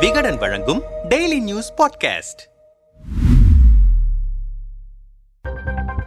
விகடன் 0.00 0.36
வழங்கும் 0.36 0.82
daily 1.08 1.40
news 1.40 1.72
podcast 1.76 2.42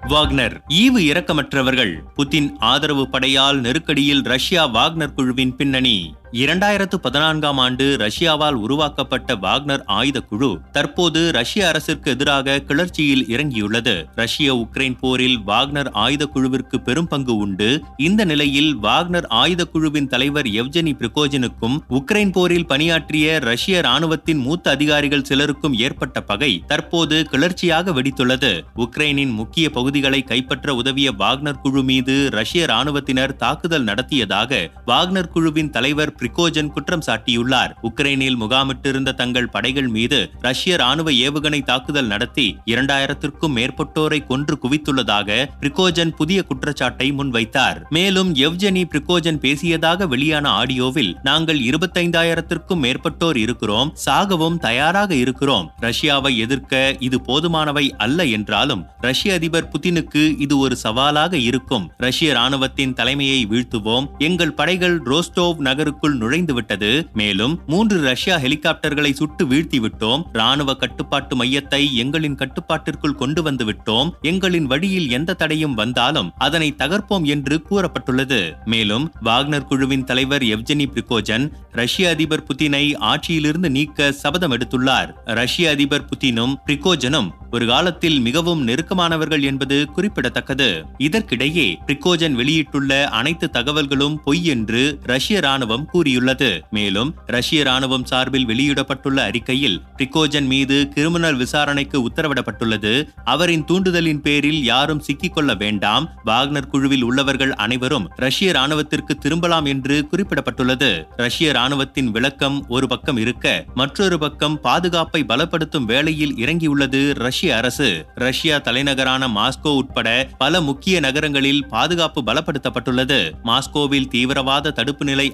Wagner 0.07 0.61
ஈவு 0.69 0.97
இரக்கமற்றவர்கள் 0.97 1.99
Putin 2.15 2.55
ஆதரவு 2.57 3.07
படையால் 3.11 3.59
நெருக்கடியில் 3.59 4.23
ரஷ்யா 4.23 4.67
வாக்னர் 4.67 5.13
குழுவின் 5.13 5.55
பின்னணி. 5.55 6.15
இரண்டாயிரத்து 6.31 6.95
பதினான்காம் 6.95 7.57
ஆண்டு 7.57 7.97
ரஷ்யாவால் 7.99 8.53
உருவாக்கப்பட்ட 8.53 9.35
வாக்னர் 9.35 9.83
ஆயுத 9.85 10.21
குழு 10.21 10.59
தற்போது 10.71 11.31
ரஷ்ய 11.31 11.67
அரசிற்கு 11.67 12.11
எதிராக 12.11 12.59
கிளர்ச்சியில் 12.59 13.25
இறங்கியுள்ளது. 13.25 14.05
ரஷ்ய 14.15 14.55
உக்ரைன் 14.55 14.97
போரில் 14.99 15.39
வாக்னர் 15.47 15.91
ஆயுத 15.91 16.25
குழுவிற்கு 16.25 16.81
பெரும் 16.81 17.07
பங்கு 17.07 17.37
உண்டு. 17.37 17.83
இந்த 17.97 18.25
நிலையில் 18.25 18.77
வாக்னர் 18.77 19.27
ஆயுத 19.27 19.65
குழுவின் 19.65 20.07
தலைவர் 20.07 20.45
எவ்ஜெனி 20.45 20.93
பிரிகோஜனுக்கும் 20.99 21.77
உக்ரைன் 21.89 22.31
போரில் 22.31 22.67
பணியாற்றிய 22.67 23.39
ரஷ்ய 23.39 23.81
ராணுவத்தின் 23.81 24.37
மூத்த 24.37 24.69
அதிகாரிகள் 24.69 25.23
சிலருக்கும் 25.23 25.73
ஏற்பட்ட 25.73 26.21
பகை 26.21 26.63
தற்போது 26.67 27.27
கிளர்ச்சியாக 27.31 27.91
வெடித்துள்ளது. 27.91 28.61
உக்ரைனின் 28.75 29.31
முக்கிய 29.31 29.69
பகுதிகளை 29.69 30.23
கைப்பற்ற 30.23 30.75
உதவிய 30.75 31.11
வாக்னர் 31.11 31.61
குழு 31.61 31.83
மீது 31.83 32.29
ரஷ்ய 32.29 32.65
ராணுவத்தினர் 32.65 33.35
தாக்குதல் 33.35 33.83
நடத்தியதாக 33.83 34.71
வாக்னர் 34.87 35.27
குழுவின் 35.27 35.69
தலைவர் 35.69 36.17
பிரிகோஜன் 36.19 36.67
குற்றம் 36.67 37.01
சாட்டியுள்ளார். 37.07 37.71
உக்ரைனில் 37.83 38.35
முகாமிட்டிருந்த 38.35 39.11
தங்கள் 39.11 39.49
படைகள் 39.49 39.87
மீது 39.87 40.31
ரஷ்ய 40.39 40.77
ராணுவ 40.77 41.11
ஏவுகணை 41.11 41.63
தாக்குதல் 41.63 42.07
நடத்தி 42.07 42.57
இரண்டாயிரத்திற்கும் 42.65 43.55
மேற்பட்டோரை 43.55 44.25
கொன்று 44.25 44.57
குவித்துள்ளதாக 44.63 45.49
பிரிகோஜன் 45.61 46.15
புதிய 46.15 46.43
குற்றச்சாட்டை 46.43 47.11
முன்வைத்தார். 47.11 47.77
மேலும் 47.89 48.33
எவ்ஜெனி 48.33 48.83
பிரிகோஜன் 48.93 49.39
பேசியதாக 49.39 50.07
வெளியான 50.07 50.49
ஆடியோவில் 50.49 51.15
நாங்கள் 51.23 51.59
இருபத்தைந்தாயிரத்திற்கும் 51.59 52.83
மேற்பட்டோர் 52.85 53.37
இருக்கிறோம் 53.37 53.95
சாகவும் 54.05 54.57
தயாராக 54.57 55.15
இருக்கிறோம். 55.15 55.71
ரஷ்யாவை 55.81 56.37
எதிர்க்க 56.37 56.95
இது 56.99 57.19
போதுமானவை 57.27 57.89
அல்ல 57.97 58.25
என்றாலும் 58.25 58.85
ரஷ்ய 59.01 59.33
அதிபர் 59.33 59.71
புதினுக்கு 59.71 60.39
இது 60.39 60.57
ஒரு 60.57 60.75
சவாலாக 60.75 61.37
இருக்கும். 61.37 61.91
ரஷ்ய 61.97 62.33
ராணுவத்தின் 62.33 62.93
தலைமையை 62.93 63.47
வீழ்த்துவோம். 63.47 64.07
எங்கள் 64.17 64.53
படைகள் 64.53 65.01
ரோஸ்டோவ் 65.01 65.57
நகருக்குள் 65.57 66.08
நுழைந்து 66.15 66.53
விட்டது 66.53 67.09
மேலும் 67.13 67.59
மூன்று 67.67 68.01
ரஷ்யா 68.01 68.37
ஹெலிகாப்டர்களை 68.37 69.11
சுட்டு 69.11 69.45
வீழ்த்தி 69.45 69.79
விட்டோம் 69.79 70.23
ராணுவ 70.33 70.73
கட்டுப்பாட்டு 70.73 71.43
மையத்தை 71.43 71.93
எங்களின் 71.93 72.35
கட்டுப்பாட்டிற்குள் 72.35 73.15
கொண்டு 73.15 73.43
வந்து 73.43 73.65
விட்டோம். 73.65 74.11
எங்களின் 74.21 74.63
வழியில் 74.63 75.09
எந்த 75.09 75.33
தடையும் 75.33 75.73
வந்தாலும் 75.73 76.31
அதனை 76.37 76.75
தகர்ப்போம் 76.77 77.23
என்று 77.23 77.63
கூறப்பட்டுள்ளது. 77.69 78.51
மேலும் 78.65 79.13
வாக்னர் 79.23 79.65
குழுவின் 79.65 80.03
தலைவர் 80.03 80.43
எவ்ஜெனி 80.43 80.85
பிரிகோஜன் 80.93 81.51
ரஷ்ய 81.71 82.09
அதிபர் 82.09 82.43
புதினை 82.43 82.95
ஆட்சியிலிருந்து 82.95 83.69
நீக்க 83.69 84.11
சபதம் 84.11 84.51
எடுத்துள்ளார். 84.51 85.09
ரஷ்ய 85.25 85.69
அதிபர் 85.69 86.05
புதினும் 86.05 86.55
பிரிகோஜனும் 86.65 87.29
ஒரு 87.51 87.65
காலத்தில் 87.65 88.19
மிகவும் 88.19 88.67
நெருக்கமானவர்கள் 88.67 89.41
என்பது 89.41 89.91
குறிப்பிடத்தக்கது. 89.91 90.85
இதற்கிடையே 90.97 91.75
பிரிகோஜன் 91.87 92.31
வெளியிட்டுள்ள 92.31 93.07
அனைத்து 93.07 93.49
தகவல்களும் 93.53 94.15
பொய் 94.23 94.45
என்று 94.45 94.99
ரஷ்ய 95.03 95.39
ராணுவம் 95.39 95.85
கூறி 95.85 95.98
கூறியுள்ளது. 95.99 96.49
மேலும் 96.71 97.09
ரஷ்ய 97.25 97.63
ராணுவம் 97.63 98.03
சார்பில் 98.03 98.45
வெளியிடப்பட்டுள்ள 98.45 99.17
அறிக்கையில் 99.17 99.81
பிரிகோஜன் 99.97 100.45
மீது 100.45 100.75
கிரிமினல் 100.95 101.35
விசாரணைக்கு 101.35 101.97
உத்தரவிடப்பட்டுள்ளது. 102.09 102.91
அவரின் 103.23 103.65
தூண்டுதலின் 103.71 104.21
பேரில் 104.21 104.63
யாரும் 104.63 105.01
சிக்கிக்கொள்ள 105.07 105.57
வேண்டாம். 105.57 106.05
வாக்னர் 106.25 106.67
குழுவில் 106.67 107.01
உள்ளவர்கள் 107.01 107.53
அனைவரும் 107.53 108.05
ரஷ்ய 108.15 108.51
ராணுவத்திற்கு 108.51 109.13
திரும்பலாம் 109.19 109.65
என்று 109.65 110.07
குறிப்பிடப்பட்டுள்ளது. 110.11 110.91
ரஷ்ய 111.15 111.51
ராணுவத்தின் 111.51 112.09
விளக்கம் 112.11 112.65
ஒரு 112.67 112.87
பக்கம் 112.87 113.17
இருக்க 113.17 113.65
மற்றொரு 113.73 114.19
பக்கம் 114.19 114.59
பாதுகாப்பை 114.61 115.23
பலப்படுத்தும் 115.27 115.85
வேளையில் 115.85 116.35
இறங்கியுள்ளது 116.35 117.13
ரஷ்ய 117.13 117.57
அரசு. 117.57 117.89
ரஷ்யா 118.15 118.57
தலைநகரான 118.57 119.27
மாஸ்கோ 119.27 119.75
உட்பட 119.75 120.29
பல 120.37 120.61
முக்கிய 120.61 120.99
நகரங்களில் 120.99 121.65
பாதுகாப்பு 121.67 122.23
பலப்படுத்தப்பட்டுள்ளது. 122.25 123.19
மாஸ்கோவில் 123.43 124.11
தீவிரவாத 124.15 124.71
தடுப்பு 124.71 125.05
நிலை 125.05 125.27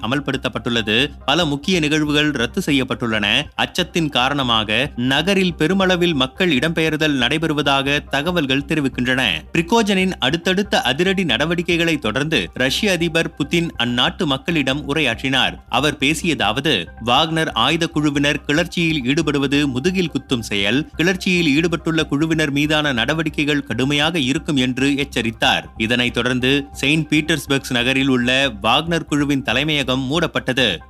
அமல்படுத்தப்பட்டுள்ளது 0.56 1.12
பல 1.26 1.46
முக்கிய 1.46 1.80
நிகழ்வுகள் 1.80 2.32
ரத்து 2.32 2.62
செய்யப்பட்டுள்ளன. 2.66 3.26
அச்சத்தின் 3.56 4.10
காரணமாக 4.10 4.92
நகரில் 4.96 5.54
பெருமளவில் 5.54 6.14
மக்கள் 6.14 6.54
இடம்பெயர்தல் 6.58 7.18
நடைபெறுவதாக 7.24 8.00
தகவல்கள் 8.10 8.66
தெரிவிக்கின்றன. 8.68 9.22
பிரிகோஜனின் 9.54 10.14
அடுத்தடுத்த 10.20 10.82
அதிரடி 10.82 11.24
நடவடிக்கைகளை 11.24 11.98
தொடர்ந்து 11.98 12.50
ரஷ்ய 12.54 12.92
அதிபர் 12.92 13.34
புதின் 13.36 13.70
அந்நாட்டு 13.84 14.26
மக்களிடம் 14.26 14.82
உரையாற்றினார். 14.88 15.56
அவர் 15.70 15.98
பேசியதாவது 15.98 16.86
வாக்னர் 17.06 17.52
ஆயுத 17.54 17.88
குழுவினர் 17.88 18.42
கிளர்ச்சியில் 18.46 19.04
ஈடுபடுவது 19.06 19.68
முதுகில் 19.68 20.12
குத்தும் 20.12 20.46
செயல் 20.52 20.90
கிளர்ச்சியில் 20.96 21.50
ஈடுபட்டுள்ள 21.56 22.06
குழுவினர் 22.06 22.52
மீதான 22.52 22.94
நடவடிக்கைகள் 22.94 23.64
கடுமையாக 23.64 24.20
இருக்கும் 24.20 24.56
என்று 24.56 24.96
எச்சரித்தார். 24.96 25.66
இதனைத் 25.78 26.14
தொடர்ந்து 26.14 26.66
செயின்ட் 26.72 27.08
பீட்டர்ஸ்பர்க் 27.10 27.64
நகரில் 27.70 28.08
உள்ள 28.08 28.54
வாக்னர் 28.62 29.06
குழுவின் 29.06 29.44
தலைமையகம் 29.44 30.04
மூடப்பட்டது. 30.12 30.44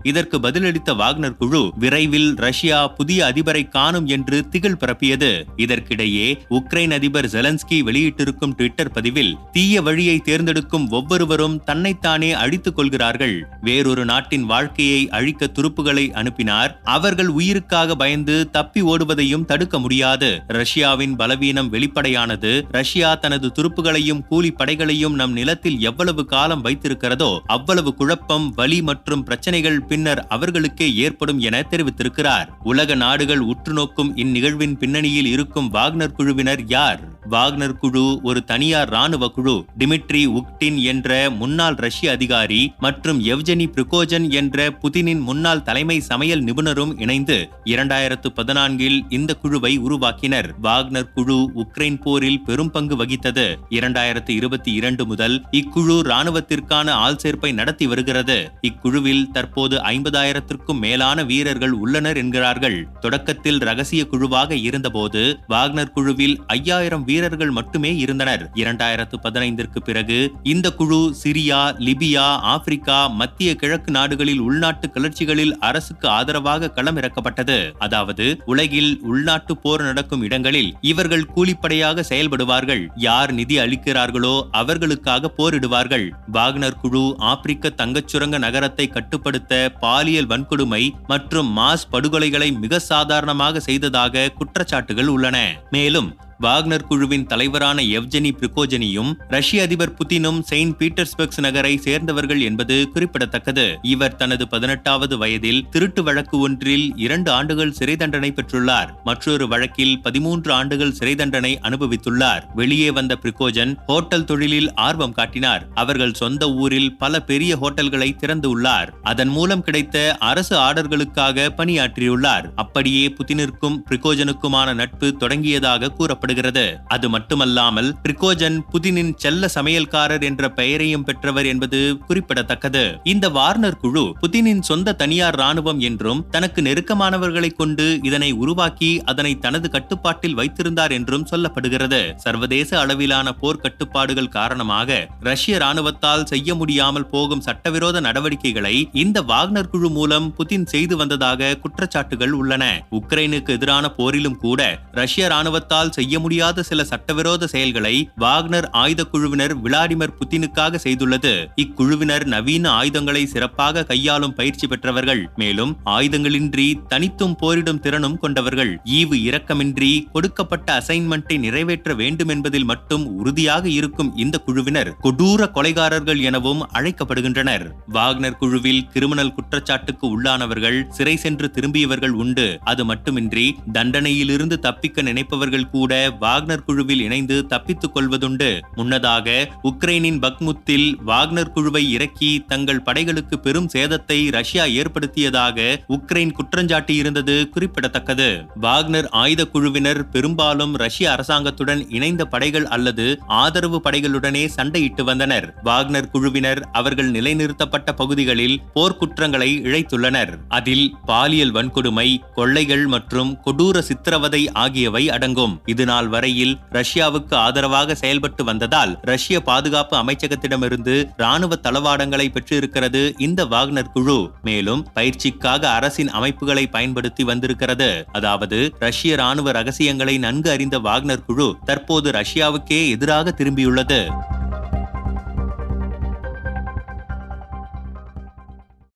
இதற்கு 0.04 0.40
பதிலளித்த 0.40 0.94
வாக்னர் 0.94 1.38
குழு 1.38 1.72
விரைவில் 1.76 2.34
ரஷ்யா 2.36 2.88
புதிய 2.88 3.26
அதிபரை 3.26 3.70
காணும் 3.70 4.08
என்று 4.08 4.50
திகில் 4.50 4.78
பரப்பியது. 4.78 5.44
இதற்கிடையே 5.58 6.40
உக்ரைன் 6.50 6.94
அதிபர் 6.94 7.26
ஜெலன்ஸ்கி 7.26 7.82
வெளியிட்டிருக்கும் 7.86 8.54
ட்விட்டர் 8.56 8.92
பதிவில் 8.92 9.36
தீய 9.52 9.82
வழியை 9.82 10.18
தேர்ந்தெடுக்கும் 10.18 10.90
ஒவ்வொருவரும் 10.90 11.64
தன்னைத்தானே 11.64 12.32
அழித்துக் 12.32 12.76
கொள்கிறார்கள். 12.76 13.48
வேறொரு 13.62 14.06
நாட்டின் 14.06 14.44
வாழ்க்கையை 14.44 15.10
அழிக்க 15.10 15.50
துருப்புகளை 15.54 16.12
அனுப்பினார். 16.12 16.80
அவர்கள் 16.84 17.28
உயிருக்காக 17.28 17.96
பயந்து 17.96 18.50
தப்பி 18.50 18.82
ஓடுவதையும் 18.82 19.46
தடுக்க 19.46 19.80
முடியாது. 19.80 20.42
ரஷ்யாவின் 20.48 21.16
பலவீனம் 21.16 21.70
வெளிப்படையானது. 21.70 22.66
ரஷ்யா 22.72 23.16
தனது 23.16 23.52
துருப்புகளையும் 23.56 24.28
கூலி 24.28 24.52
படைகளையும் 24.52 25.14
நம் 25.14 25.32
நிலத்தில் 25.32 25.80
எவ்வளவு 25.80 26.26
காலம் 26.26 26.64
வைத்திருக்கிறதோ 26.66 27.40
அவ்வளவு 27.46 27.94
குழப்பம் 27.94 28.54
வலி 28.56 28.82
மற்றும் 28.82 29.24
பிரச்சனை 29.24 29.44
பிரச்சனைகள் 29.46 29.88
பின்னர் 29.88 30.28
அவர்களுக்கே 30.28 30.96
ஏற்படும் 30.96 31.40
என 31.40 31.60
தெரிவித்திருக்கிறார். 31.60 32.48
உலக 32.64 32.96
நாடுகள் 32.96 33.40
உற்று 33.40 33.74
நோக்கும் 33.74 34.18
இந்நிகழ்வின் 34.18 34.78
பின்னணியில் 34.78 35.26
இருக்கும் 35.26 35.74
வாக்னர் 35.74 36.12
குழுவினர் 36.12 36.66
யார்? 36.66 37.15
வாக்னர் 37.30 37.78
குழு 37.78 38.20
ஒரு 38.24 38.44
தனியார் 38.44 38.90
ராணுவ 38.90 39.28
குழு 39.28 39.66
டிமிட்ரி 39.80 40.22
உக்டின் 40.28 40.84
என்ற 40.84 41.30
முன்னாள் 41.30 41.76
ரஷ்ய 41.76 42.12
அதிகாரி 42.12 42.74
மற்றும் 42.80 43.20
எவ்ஜெனி 43.22 43.66
பிரிகோஜன் 43.68 44.30
என்ற 44.30 44.68
புதினின் 44.84 45.22
முன்னாள் 45.22 45.64
தலைமை 45.64 46.00
சமையல் 46.00 46.44
நிபுணரும் 46.44 47.02
இணைந்து 47.02 47.50
இரண்டாயிரத்து 47.66 48.30
பதினான்கில் 48.36 49.00
இந்த 49.10 49.34
குழுவை 49.34 49.80
உருவாக்கினர். 49.80 50.50
வாக்னர் 50.64 51.12
குழு 51.14 51.52
உக்ரைன் 51.56 52.02
போரில் 52.02 52.42
பெரும் 52.42 52.72
பங்கு 52.72 52.96
வகித்தது. 52.96 53.56
இரண்டாயிரத்து 53.70 54.30
இருபத்தி 54.30 54.74
இரண்டு 54.74 55.06
முதல் 55.06 55.46
இக்குழு 55.52 55.98
ராணுவத்திற்கான 56.04 56.90
ஆள் 56.90 57.18
சேர்ப்பை 57.18 57.52
நடத்தி 57.52 57.88
வருகிறது. 57.88 58.52
இக்குழுவில் 58.62 59.26
தற்போது 59.32 59.78
ஐம்பதாயிரத்திற்கும் 59.78 60.80
மேலான 60.80 61.24
வீரர்கள் 61.24 61.72
உள்ளனர் 61.72 62.18
என்கிறார்கள். 62.18 62.88
தொடக்கத்தில் 63.00 63.58
ரகசிய 63.58 64.06
குழுவாக 64.06 64.56
இருந்தபோது 64.56 65.40
வாக்னர் 65.50 65.92
குழுவில் 65.92 66.42
ஐயாயிரம் 66.48 67.04
வீரர்கள் 67.04 67.14
மட்டுமே 67.58 67.98
இருந்தனர். 67.98 68.44
இரண்டாயிரத்து 68.62 69.16
பதினைந்திற்கு 69.26 69.80
பிறகு 69.90 70.18
இந்த 70.44 70.68
குழு 70.72 71.00
சிரியா 71.22 71.60
லிபியா 71.88 72.26
ஆப்பிரிக்கா 72.54 73.10
மத்திய 73.22 73.56
கிழக்கு 73.56 73.92
நாடுகளில் 73.92 74.40
உள்நாட்டு 74.40 74.88
கிளர்ச்சிகளில் 74.96 75.54
அரசுக்கு 75.60 76.08
ஆதரவாக 76.08 76.72
களமிறக்கப்பட்டது. 76.78 77.58
அதாவது 77.80 78.26
உலகில் 78.46 78.92
உள்நாட்டு 79.12 79.56
போர் 79.64 79.82
நடக்கும் 79.82 80.24
இடங்களில் 80.28 80.72
இவர்கள் 80.82 81.26
கூலிப்படையாக 81.36 82.04
செயல்படுவார்கள். 82.12 82.84
யார் 83.08 83.34
நிதி 83.34 83.58
அளிக்கிறார்களோ 83.60 84.36
அவர்களுக்காக 84.52 85.32
போரிடுவார்கள். 85.38 86.08
வாக்னர் 86.38 86.80
குழு 86.82 87.04
ஆப்பிரிக்க 87.32 87.74
தங்கச்சுரங்க 87.82 88.38
நகரத்தை 88.38 88.88
கட்டுப்படுத்த 88.88 89.54
பாலியல் 89.84 90.32
வன்கொடுமை 90.32 90.84
மற்றும் 91.08 91.52
மாஸ் 91.58 91.90
படுகொலைகளை 91.92 92.52
மிக 92.64 92.80
சாதாரணமாக 92.92 93.60
செய்ததாக 93.60 94.30
குற்றச்சாட்டுகள் 94.40 95.12
உள்ளன. 95.16 95.38
மேலும் 95.70 96.10
வாக்னர் 96.42 96.84
குழுவின் 96.84 97.26
தலைவரான 97.26 97.82
எவ்ஜெனி 97.82 98.32
பிரிகோஜனியும் 98.32 99.14
ரஷ்ய 99.28 99.62
அதிபர் 99.62 99.94
புதினும் 99.94 100.42
செயின்ட் 100.42 100.82
பீட்டர்ஸ்பர்க்ஸ் 100.82 101.40
நகரை 101.40 101.78
சேர்ந்தவர்கள் 101.78 102.42
என்பது 102.42 102.90
குறிப்பிடத்தக்கது. 102.94 103.78
இவர் 103.82 104.16
தனது 104.16 104.48
பதினெட்டாவது 104.48 105.18
வயதில் 105.18 105.66
திருட்டு 105.70 106.04
வழக்கு 106.04 106.40
ஒன்றில் 106.40 106.94
இரண்டு 106.96 107.32
ஆண்டுகள் 107.32 107.72
சிறை 107.72 107.96
தண்டனை 107.96 108.34
பெற்றுள்ளார். 108.36 108.90
மற்றொரு 109.04 109.48
வழக்கில் 109.48 110.02
பதிமூன்று 110.02 110.52
ஆண்டுகள் 110.52 110.92
சிறை 110.92 111.16
தண்டனை 111.16 111.60
அனுபவித்துள்ளார். 111.62 112.42
வெளியே 112.56 112.92
வந்த 112.92 113.18
பிரிகோஜன் 113.22 113.76
ஹோட்டல் 113.86 114.26
தொழிலில் 114.26 114.74
ஆர்வம் 114.74 115.14
காட்டினார். 115.14 115.68
அவர்கள் 115.74 116.14
சொந்த 116.14 116.54
ஊரில் 116.54 116.98
பல 116.98 117.20
பெரிய 117.20 117.58
ஹோட்டல்களை 117.58 118.16
திறந்து 118.16 118.50
உள்ளார். 118.50 118.94
அதன் 119.04 119.28
மூலம் 119.28 119.62
கிடைத்த 119.62 120.18
அரசு 120.20 120.58
ஆர்டர்களுக்காக 120.58 121.50
பணியாற்றியுள்ளார். 121.58 122.52
அப்படியே 122.56 123.08
புதினிற்கும் 123.08 123.80
பிரிகோஜனுக்குமான 123.90 124.74
நட்பு 124.74 125.16
தொடங்கியதாக 125.20 125.88
கூறப்பட்டது. 125.88 126.24
கூறப்படுகிறது 126.26 126.66
அது 126.96 127.08
மட்டுமல்லாமல் 127.14 127.90
ட்ரிகோஜன் 128.04 128.58
புதினின் 128.72 129.12
செல்ல 129.24 129.50
சமையல்காரர் 129.56 130.24
என்ற 130.30 130.44
பெயரையும் 130.60 131.06
பெற்றவர் 131.08 131.48
என்பது 131.52 131.80
குறிப்பிடத்தக்கது. 132.08 132.84
இந்த 133.14 133.26
வார்னர் 133.38 133.80
குழு 133.84 134.04
புதினின் 134.22 134.64
சொந்த 134.70 134.96
தனியார் 135.02 135.38
ராணுவம் 135.42 135.82
என்றும் 135.90 136.24
தனக்கு 136.36 136.60
நெருக்கமானவர்களை 136.68 137.50
கொண்டு 137.60 137.86
இதனை 138.10 138.30
உருவாக்கி 138.44 138.92
அதனை 139.12 139.34
தனது 139.46 139.70
கட்டுப்பாட்டில் 139.76 140.38
வைத்திருந்தார் 140.40 140.96
என்றும் 140.98 141.28
சொல்லப்படுகிறது. 141.32 142.02
சர்வதேச 142.26 142.70
அளவிலான 142.84 143.28
போர் 143.42 143.62
கட்டுப்பாடுகள் 143.66 144.34
காரணமாக 144.38 145.00
ரஷ்ய 145.30 145.60
ராணுவத்தால் 145.66 146.28
செய்ய 146.34 146.56
முடியாமல் 146.62 147.10
போகும் 147.14 147.46
சட்டவிரோத 147.50 148.02
நடவடிக்கைகளை 148.08 148.76
இந்த 149.04 149.18
வாக்னர் 149.34 149.72
குழு 149.76 149.92
மூலம் 149.98 150.30
புதின் 150.40 150.68
செய்து 150.74 150.96
வந்ததாக 150.98 151.54
குற்றச்சாட்டுகள் 151.66 152.36
உள்ளன. 152.42 152.64
உக்ரைனுக்கு 153.00 153.54
எதிரான 153.58 153.86
போரிலும் 154.00 154.40
கூட 154.46 154.62
ரஷ்ய 155.02 155.24
ராணுவத்தால் 155.34 155.94
செய்ய 155.98 156.14
முடியாத 156.20 156.64
சில 156.64 156.84
சட்டவிரோத 156.84 157.48
செயல்களை 157.48 158.10
வாக்னர் 158.20 158.70
ஆயுத 158.72 159.04
குழுவினர் 159.04 159.62
விளாடிமிர் 159.62 160.16
புத்தினுக்காக 160.20 160.80
செய்துள்ளது. 160.84 161.48
இக்குழுவினர் 161.56 162.26
நவீன 162.26 162.70
ஆயுதங்களை 162.70 163.26
சிறப்பாக 163.26 163.84
கையாளும் 163.84 164.34
பயிற்சி 164.34 164.68
பெற்றவர்கள். 164.68 165.30
மேலும் 165.36 165.78
ஆயுதங்களின்றி 165.86 166.74
தனித்தும் 166.88 167.36
போரிடும் 167.36 167.80
திறனும் 167.80 168.18
கொண்டவர்கள். 168.18 168.82
ஈவு 168.86 169.14
இரக்கமின்றி 169.14 170.04
கொடுக்கப்பட்ட 170.12 170.84
அசைன்மெண்ட்டை 170.84 171.38
நிறைவேற்ற 171.38 171.94
வேண்டும் 171.94 172.28
என்பதில் 172.28 172.64
மட்டும் 172.64 173.06
உறுதியாக 173.06 173.70
இருக்கும் 173.70 174.18
இந்த 174.18 174.38
குழுவினர் 174.38 174.94
கொடூர 175.04 175.52
கொலைகாரர்கள் 175.52 176.20
எனவும் 176.20 176.68
அழைக்கப்படுகின்றனர். 176.74 177.72
வாக்னர் 177.94 178.38
குழுவில் 178.38 178.88
கிரிமினல் 178.94 179.34
குற்றச்சாட்டுக்கு 179.34 180.22
உள்ளானவர்கள் 180.22 180.88
சிறை 180.90 181.18
சென்று 181.18 181.52
திரும்பியவர்கள் 181.52 182.10
உண்டு. 182.10 182.60
அது 182.64 182.86
மட்டுமின்றி 182.86 183.56
தண்டனையிலிருந்து 183.74 184.60
தப்பிக்க 184.60 185.02
நினைப்பவர்கள் 185.02 185.70
கூட 185.70 186.05
வாக்னர் 186.10 186.64
குழுவில் 186.64 187.02
இணைந்து 187.02 187.46
தப்பித்துக் 187.46 187.98
கொள்வதுண்டு. 187.98 188.62
முன்னதாக 188.76 189.50
உக்ரைனின் 189.64 190.20
பக்முத்தில் 190.20 191.00
வாக்னர் 191.08 191.52
குழுவை 191.52 191.92
இறக்கி 191.92 192.44
தங்கள் 192.48 192.82
படைகளுக்கு 192.82 193.40
பெரும் 193.40 193.70
சேதத்தை 193.74 194.32
ரஷ்யா 194.32 194.66
ஏற்படுத்தியதாக 194.66 195.84
உக்ரைன் 195.90 196.34
குற்றஞ்சாட்டியிருந்தது 196.40 197.50
குறிப்பிடத்தக்கது. 197.50 198.46
வாக்னர் 198.62 199.10
ஆயுத 199.10 199.46
குழுவினர் 199.46 200.10
பெரும்பாலும் 200.10 200.76
ரஷ்ய 200.76 201.16
அரசாங்கத்துடன் 201.20 201.86
இணைந்த 201.90 202.26
படைகள் 202.26 202.68
அல்லது 202.68 203.20
ஆதரவு 203.28 203.82
படைகளுடனே 203.84 204.50
சண்டையிட்டு 204.56 205.04
வந்தனர். 205.04 205.54
வாக்னர் 205.64 206.12
குழுவினர் 206.12 206.70
அவர்கள் 206.72 207.12
நிலைநிறுத்தப்பட்ட 207.12 207.92
பகுதிகளில் 207.92 208.62
போர்க்குற்றங்களை 208.76 209.50
இழைத்துள்ளனர். 209.62 210.34
அதில் 210.50 210.96
பாலியல் 211.06 211.54
வன்கொடுமை 211.54 212.18
கொள்ளைகள் 212.34 212.88
மற்றும் 212.88 213.38
கொடூர 213.46 213.80
சித்திரவதை 213.80 214.52
ஆகியவை 214.52 215.10
அடங்கும். 215.10 215.62
இது 215.66 215.86
நாள் 215.96 216.10
வரையில் 216.14 216.54
ரஷ்யாவுக்கு 216.78 217.36
ஆதரவாக 217.46 217.96
செயல்பட்டு 218.04 218.44
வந்ததால் 218.50 218.94
ரஷ்ய 219.12 219.38
பாதுகாப்பு 219.50 219.96
அமைச்சகத்திடமிருந்து 219.98 220.96
ராணுவ 221.18 221.54
தளவாடங்களை 221.64 222.28
பெற்றிருக்கிறது 222.30 223.02
இந்த 223.28 223.42
வாக்னர் 223.54 223.92
குழு. 223.94 224.18
மேலும் 224.44 224.82
பயிற்சிக்காக 224.96 225.64
அரசின் 225.78 226.12
அமைப்புகளை 226.20 226.66
பயன்படுத்தி 226.68 227.24
வந்திருக்கிறது. 227.24 227.90
அதாவது 228.12 228.60
ரஷ்ய 228.80 229.16
ராணுவ 229.16 229.52
ரகசியங்களை 229.60 230.18
நன்கு 230.26 230.50
அறிந்த 230.56 230.80
வாக்னர் 230.88 231.26
குழு 231.28 231.50
தற்போது 231.66 232.12
ரஷ்யாவுக்கே 232.22 232.82
எதிராக 232.96 233.34
திரும்பியுள்ளது. 233.38 234.02